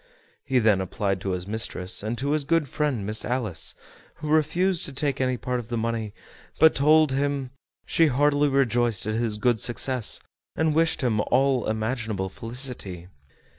[0.43, 3.75] He then applied to his mistress, and to his good friend Miss Alice,
[4.15, 6.11] who refused to take any part of the money,
[6.59, 7.51] but told him
[7.85, 10.19] she heartily rejoiced at his good success,
[10.55, 13.09] and wished him all imaginable felicity.